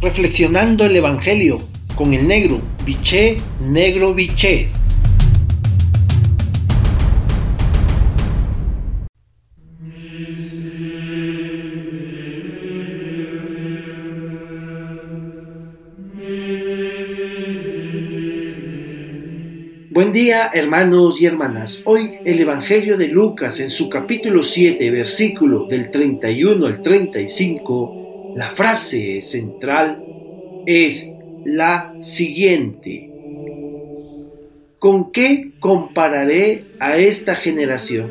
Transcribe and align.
reflexionando 0.00 0.84
el 0.84 0.96
Evangelio 0.96 1.58
con 1.94 2.14
el 2.14 2.26
negro, 2.26 2.60
biché, 2.86 3.36
negro, 3.60 4.14
biché. 4.14 4.68
Buen 19.90 20.12
día 20.12 20.50
hermanos 20.54 21.20
y 21.20 21.26
hermanas. 21.26 21.82
Hoy 21.84 22.20
el 22.24 22.40
Evangelio 22.40 22.96
de 22.96 23.08
Lucas 23.08 23.60
en 23.60 23.68
su 23.68 23.90
capítulo 23.90 24.42
7, 24.42 24.90
versículo 24.90 25.66
del 25.66 25.90
31 25.90 26.64
al 26.64 26.80
35, 26.80 27.99
la 28.34 28.50
frase 28.50 29.22
central 29.22 30.02
es 30.66 31.12
la 31.44 31.94
siguiente. 32.00 33.10
¿Con 34.78 35.10
qué 35.12 35.52
compararé 35.58 36.62
a 36.78 36.96
esta 36.96 37.34
generación? 37.34 38.10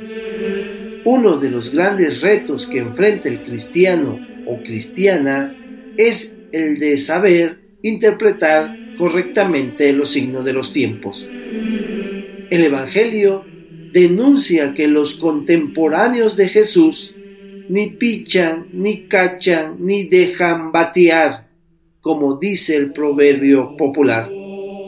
Uno 1.05 1.37
de 1.37 1.49
los 1.49 1.73
grandes 1.73 2.21
retos 2.21 2.67
que 2.67 2.79
enfrenta 2.79 3.29
el 3.29 3.41
cristiano 3.41 4.19
o 4.45 4.61
cristiana 4.61 5.55
es 5.97 6.35
el 6.51 6.77
de 6.77 6.97
saber 6.97 7.59
interpretar 7.81 8.75
correctamente 8.97 9.93
los 9.93 10.09
signos 10.09 10.43
de 10.43 10.53
los 10.53 10.73
tiempos. 10.73 11.27
El 11.27 12.63
Evangelio 12.63 13.45
denuncia 13.93 14.73
que 14.73 14.87
los 14.87 15.15
contemporáneos 15.15 16.35
de 16.35 16.49
Jesús 16.49 17.15
ni 17.69 17.87
pichan, 17.87 18.67
ni 18.73 19.07
cachan, 19.07 19.77
ni 19.79 20.03
dejan 20.03 20.71
batear 20.71 21.49
como 22.01 22.37
dice 22.37 22.75
el 22.75 22.91
proverbio 22.91 23.75
popular. 23.77 24.29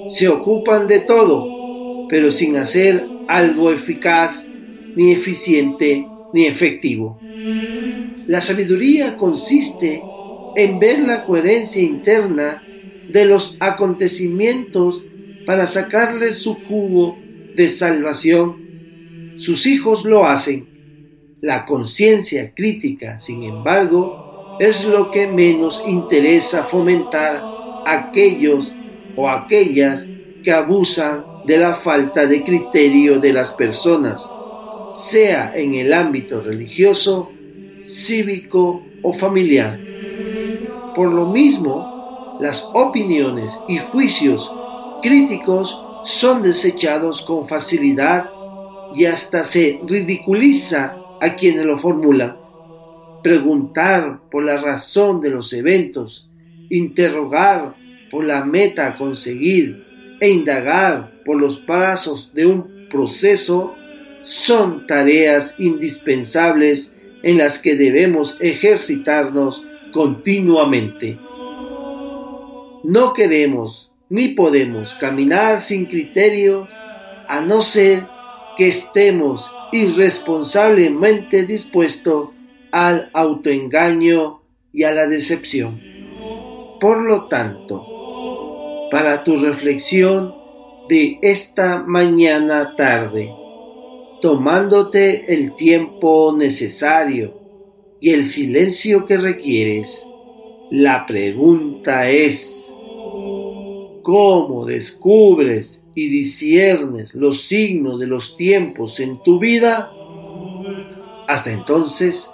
Se 0.07 0.27
ocupan 0.27 0.87
de 0.87 0.99
todo, 1.01 2.07
pero 2.09 2.31
sin 2.31 2.55
hacer 2.57 3.05
algo 3.27 3.71
eficaz, 3.71 4.51
ni 4.95 5.11
eficiente, 5.11 6.07
ni 6.33 6.45
efectivo. 6.45 7.19
La 8.27 8.41
sabiduría 8.41 9.17
consiste 9.17 10.01
en 10.55 10.79
ver 10.79 10.99
la 10.99 11.25
coherencia 11.25 11.81
interna 11.81 12.63
de 13.11 13.25
los 13.25 13.57
acontecimientos 13.59 15.03
para 15.45 15.65
sacarles 15.65 16.37
su 16.37 16.55
jugo 16.55 17.17
de 17.55 17.67
salvación. 17.67 19.35
Sus 19.37 19.65
hijos 19.67 20.05
lo 20.05 20.25
hacen. 20.25 20.70
La 21.41 21.65
conciencia 21.65 22.53
crítica, 22.53 23.17
sin 23.17 23.41
embargo, 23.41 24.57
es 24.59 24.85
lo 24.85 25.09
que 25.09 25.25
menos 25.25 25.81
interesa 25.87 26.65
fomentar 26.65 27.37
a 27.83 27.93
aquellos 27.93 28.75
o 29.17 29.27
aquellas 29.27 30.07
que 30.43 30.51
abusan 30.51 31.25
de 31.47 31.57
la 31.57 31.73
falta 31.73 32.27
de 32.27 32.43
criterio 32.43 33.19
de 33.19 33.33
las 33.33 33.53
personas, 33.53 34.29
sea 34.91 35.51
en 35.55 35.73
el 35.73 35.93
ámbito 35.93 36.41
religioso, 36.41 37.31
cívico 37.83 38.83
o 39.01 39.11
familiar. 39.11 39.79
Por 40.95 41.11
lo 41.11 41.25
mismo, 41.25 42.37
las 42.39 42.69
opiniones 42.75 43.59
y 43.67 43.79
juicios 43.79 44.53
críticos 45.01 45.81
son 46.03 46.43
desechados 46.43 47.23
con 47.23 47.47
facilidad 47.47 48.29
y 48.93 49.05
hasta 49.05 49.43
se 49.43 49.79
ridiculiza 49.87 51.00
a 51.21 51.35
quienes 51.35 51.65
lo 51.65 51.79
formulan 51.79 52.41
preguntar 53.21 54.21
por 54.29 54.43
la 54.43 54.57
razón 54.57 55.21
de 55.21 55.29
los 55.29 55.53
eventos, 55.53 56.29
interrogar 56.69 57.75
por 58.09 58.25
la 58.25 58.45
meta 58.45 58.87
a 58.87 58.97
conseguir 58.97 59.85
e 60.19 60.29
indagar 60.29 61.21
por 61.23 61.39
los 61.39 61.59
plazos 61.59 62.33
de 62.33 62.45
un 62.45 62.87
proceso 62.89 63.75
son 64.23 64.85
tareas 64.85 65.55
indispensables 65.59 66.95
en 67.23 67.37
las 67.37 67.59
que 67.59 67.75
debemos 67.75 68.37
ejercitarnos 68.39 69.65
continuamente. 69.91 71.19
No 72.83 73.13
queremos 73.13 73.91
ni 74.09 74.29
podemos 74.29 74.93
caminar 74.95 75.61
sin 75.61 75.85
criterio 75.85 76.67
a 77.27 77.41
no 77.41 77.61
ser 77.61 78.07
que 78.57 78.67
estemos 78.67 79.51
irresponsablemente 79.71 81.45
dispuestos 81.45 82.29
al 82.71 83.09
autoengaño 83.13 84.41
y 84.73 84.83
a 84.83 84.93
la 84.93 85.07
decepción. 85.07 85.81
Por 86.79 87.03
lo 87.03 87.27
tanto, 87.27 87.85
para 88.91 89.23
tu 89.23 89.35
reflexión 89.35 90.33
de 90.89 91.19
esta 91.21 91.83
mañana 91.83 92.75
tarde, 92.75 93.33
tomándote 94.21 95.33
el 95.33 95.55
tiempo 95.55 96.33
necesario 96.37 97.39
y 97.99 98.11
el 98.11 98.25
silencio 98.25 99.05
que 99.05 99.17
requieres, 99.17 100.05
la 100.69 101.05
pregunta 101.05 102.09
es, 102.09 102.73
¿cómo 104.01 104.65
descubres 104.65 105.85
y 105.95 106.09
disiernes 106.09 107.15
los 107.15 107.43
signos 107.43 107.99
de 107.99 108.07
los 108.07 108.35
tiempos 108.37 108.99
en 108.99 109.21
tu 109.23 109.39
vida? 109.39 109.91
Hasta 111.27 111.51
entonces, 111.51 112.31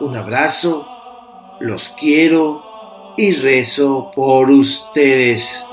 un 0.00 0.16
abrazo, 0.16 0.86
los 1.60 1.90
quiero 1.90 2.62
y 3.16 3.32
rezo 3.32 4.10
por 4.14 4.50
ustedes. 4.50 5.64